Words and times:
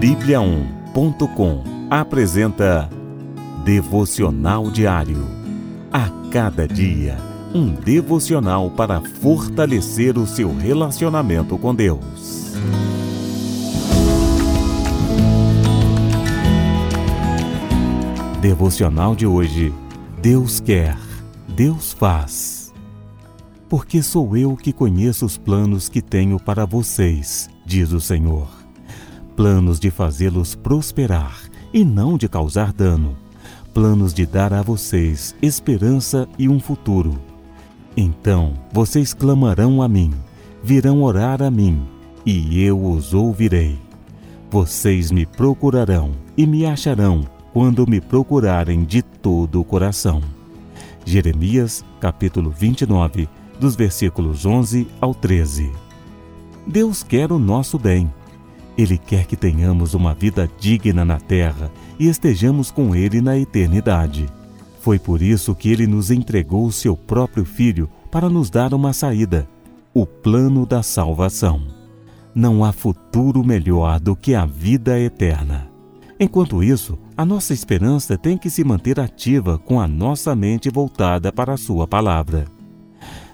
Bíblia1.com 0.00 1.64
apresenta 1.88 2.90
Devocional 3.64 4.70
Diário. 4.70 5.26
A 5.90 6.10
cada 6.30 6.68
dia, 6.68 7.16
um 7.54 7.70
devocional 7.70 8.70
para 8.70 9.00
fortalecer 9.00 10.18
o 10.18 10.26
seu 10.26 10.54
relacionamento 10.54 11.56
com 11.56 11.74
Deus. 11.74 12.52
Devocional 18.42 19.16
de 19.16 19.26
hoje. 19.26 19.72
Deus 20.20 20.60
quer, 20.60 20.98
Deus 21.48 21.94
faz. 21.94 22.70
Porque 23.66 24.02
sou 24.02 24.36
eu 24.36 24.56
que 24.56 24.74
conheço 24.74 25.24
os 25.24 25.38
planos 25.38 25.88
que 25.88 26.02
tenho 26.02 26.38
para 26.38 26.66
vocês, 26.66 27.48
diz 27.64 27.92
o 27.92 28.00
Senhor 28.00 28.65
planos 29.36 29.78
de 29.78 29.90
fazê-los 29.90 30.54
prosperar 30.54 31.38
e 31.72 31.84
não 31.84 32.16
de 32.16 32.26
causar 32.26 32.72
dano, 32.72 33.14
planos 33.74 34.14
de 34.14 34.24
dar 34.24 34.52
a 34.54 34.62
vocês 34.62 35.36
esperança 35.42 36.26
e 36.38 36.48
um 36.48 36.58
futuro. 36.58 37.20
Então 37.94 38.54
vocês 38.72 39.12
clamarão 39.12 39.82
a 39.82 39.88
mim, 39.88 40.12
virão 40.62 41.02
orar 41.02 41.42
a 41.42 41.50
mim, 41.50 41.82
e 42.24 42.62
eu 42.62 42.82
os 42.82 43.12
ouvirei. 43.12 43.78
Vocês 44.50 45.10
me 45.10 45.26
procurarão 45.26 46.12
e 46.36 46.46
me 46.46 46.64
acharão 46.64 47.26
quando 47.52 47.86
me 47.86 48.00
procurarem 48.00 48.84
de 48.84 49.02
todo 49.02 49.60
o 49.60 49.64
coração. 49.64 50.22
Jeremias, 51.04 51.84
capítulo 52.00 52.50
29, 52.50 53.28
dos 53.60 53.76
versículos 53.76 54.46
11 54.46 54.88
ao 55.00 55.14
13. 55.14 55.70
Deus 56.66 57.02
quer 57.02 57.30
o 57.30 57.38
nosso 57.38 57.78
bem 57.78 58.10
ele 58.76 58.98
quer 58.98 59.26
que 59.26 59.36
tenhamos 59.36 59.94
uma 59.94 60.12
vida 60.12 60.48
digna 60.58 61.04
na 61.04 61.18
terra 61.18 61.70
e 61.98 62.08
estejamos 62.08 62.70
com 62.70 62.94
Ele 62.94 63.20
na 63.20 63.38
eternidade. 63.38 64.26
Foi 64.80 64.98
por 64.98 65.22
isso 65.22 65.54
que 65.54 65.70
Ele 65.70 65.86
nos 65.86 66.10
entregou 66.10 66.66
o 66.66 66.72
seu 66.72 66.96
próprio 66.96 67.44
Filho 67.44 67.88
para 68.10 68.28
nos 68.28 68.50
dar 68.50 68.74
uma 68.74 68.92
saída 68.92 69.48
o 69.96 70.04
plano 70.04 70.66
da 70.66 70.82
salvação. 70.82 71.62
Não 72.34 72.62
há 72.62 72.70
futuro 72.70 73.42
melhor 73.42 73.98
do 73.98 74.14
que 74.14 74.34
a 74.34 74.44
vida 74.44 75.00
eterna. 75.00 75.70
Enquanto 76.20 76.62
isso, 76.62 76.98
a 77.16 77.24
nossa 77.24 77.54
esperança 77.54 78.18
tem 78.18 78.36
que 78.36 78.50
se 78.50 78.62
manter 78.62 79.00
ativa 79.00 79.56
com 79.58 79.80
a 79.80 79.88
nossa 79.88 80.36
mente 80.36 80.68
voltada 80.68 81.32
para 81.32 81.54
a 81.54 81.56
Sua 81.56 81.88
palavra. 81.88 82.44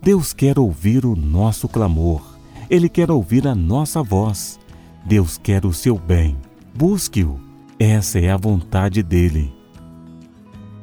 Deus 0.00 0.32
quer 0.32 0.56
ouvir 0.56 1.04
o 1.04 1.16
nosso 1.16 1.66
clamor, 1.66 2.22
Ele 2.70 2.88
quer 2.88 3.10
ouvir 3.10 3.48
a 3.48 3.54
nossa 3.56 4.00
voz. 4.00 4.60
Deus 5.04 5.36
quer 5.36 5.66
o 5.66 5.72
seu 5.72 5.98
bem. 5.98 6.36
Busque-o. 6.74 7.38
Essa 7.78 8.18
é 8.18 8.30
a 8.30 8.36
vontade 8.38 9.02
dele. 9.02 9.52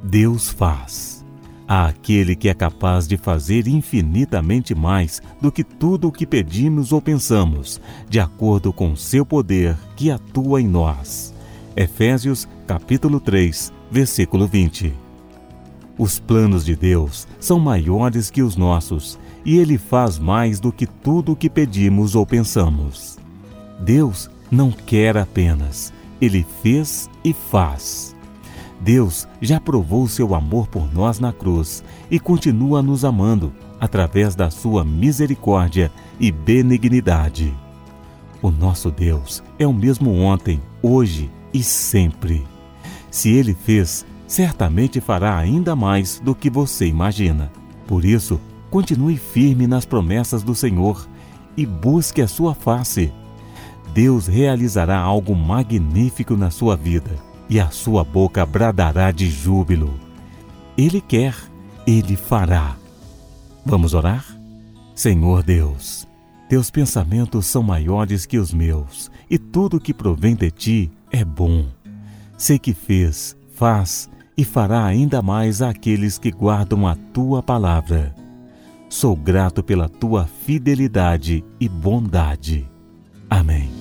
Deus 0.04 0.50
faz. 0.50 1.26
Há 1.68 1.88
aquele 1.88 2.36
que 2.36 2.50
é 2.50 2.54
capaz 2.54 3.08
de 3.08 3.18
fazer 3.18 3.68
infinitamente 3.68 4.76
mais 4.76 5.22
do 5.42 5.52
que 5.52 5.64
tudo 5.64 6.10
o 6.10 6.12
que 6.12 6.28
pedimos 6.28 6.92
ou 6.92 7.02
pensamos, 7.02 7.82
de 8.10 8.20
acordo 8.20 8.72
com 8.72 8.96
seu 8.96 9.26
poder 9.26 9.76
que 9.96 10.12
atua 10.12 10.62
em 10.62 10.68
nós. 10.68 11.34
Efésios, 11.76 12.48
capítulo 12.68 13.20
3, 13.20 13.72
versículo 13.90 14.46
20. 14.46 14.94
Os 15.98 16.20
planos 16.20 16.66
de 16.66 16.76
Deus 16.76 17.28
são 17.40 17.60
maiores 17.60 18.30
que 18.30 18.44
os 18.44 18.56
nossos, 18.56 19.18
e 19.46 19.58
ele 19.58 19.78
faz 19.78 20.20
mais 20.20 20.60
do 20.60 20.72
que 20.72 20.86
tudo 20.86 21.32
o 21.32 21.36
que 21.36 21.50
pedimos 21.50 22.16
ou 22.16 22.26
pensamos. 22.26 23.18
Deus 23.80 24.30
não 24.52 24.72
quer 24.72 25.18
apenas, 25.18 25.94
ele 26.20 26.46
fez 26.62 27.10
e 27.24 27.34
faz. 27.34 28.16
Deus 28.80 29.28
já 29.40 29.60
provou 29.60 30.08
seu 30.08 30.34
amor 30.34 30.68
por 30.68 30.92
nós 30.92 31.20
na 31.20 31.32
cruz 31.32 31.84
e 32.10 32.20
continua 32.20 32.82
nos 32.82 33.06
amando 33.06 33.54
através 33.80 34.36
da 34.36 34.50
sua 34.50 34.84
misericórdia 34.84 35.92
e 36.20 36.32
benignidade. 36.32 37.54
O 38.42 38.50
nosso 38.50 38.90
Deus 38.90 39.44
é 39.60 39.68
o 39.68 39.74
mesmo 39.74 40.12
ontem, 40.16 40.60
hoje 40.82 41.30
e 41.54 41.62
sempre. 41.62 42.44
Se 43.12 43.30
ele 43.30 43.54
fez, 43.54 44.06
certamente 44.28 45.00
fará 45.00 45.38
ainda 45.38 45.76
mais 45.76 46.20
do 46.20 46.34
que 46.34 46.50
você 46.50 46.88
imagina. 46.88 47.52
Por 47.86 48.04
isso, 48.04 48.40
continue 48.72 49.18
firme 49.18 49.68
nas 49.68 49.86
promessas 49.86 50.42
do 50.42 50.56
Senhor 50.56 51.08
e 51.56 51.66
busque 51.66 52.22
a 52.22 52.28
sua 52.28 52.56
face 52.56 53.12
Deus 53.94 54.28
realizará 54.28 54.98
algo 54.98 55.36
magnífico 55.36 56.38
na 56.38 56.50
sua 56.50 56.78
vida 56.78 57.12
e 57.50 57.60
a 57.60 57.70
sua 57.70 58.04
boca 58.04 58.46
bradará 58.46 59.12
de 59.12 59.30
júbilo. 59.30 59.94
Ele 60.78 61.02
quer, 61.02 61.36
ele 61.86 62.16
fará. 62.16 62.78
Vamos 63.66 63.94
orar? 63.94 64.26
Senhor 64.96 65.44
Deus, 65.44 66.08
teus 66.48 66.72
pensamentos 66.72 67.46
são 67.46 67.62
maiores 67.62 68.26
que 68.26 68.38
os 68.38 68.54
meus 68.54 69.12
e 69.30 69.38
tudo 69.38 69.80
que 69.80 69.94
provém 69.94 70.36
de 70.36 70.50
ti 70.50 70.92
é 71.12 71.26
bom. 71.26 71.66
Sei 72.38 72.58
que 72.58 72.74
fez, 72.74 73.36
faz 73.54 74.10
e 74.38 74.46
fará 74.46 74.86
ainda 74.86 75.22
mais 75.22 75.62
àqueles 75.62 76.18
que 76.18 76.32
guardam 76.32 76.88
a 76.88 76.96
tua 76.96 77.44
palavra. 77.44 78.16
Sou 78.90 79.16
grato 79.16 79.62
pela 79.62 79.90
tua 79.90 80.26
fidelidade 80.26 81.44
e 81.60 81.68
bondade. 81.68 82.68
Amém. 83.30 83.81